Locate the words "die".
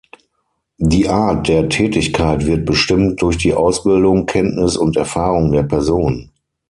0.79-1.07, 3.37-3.53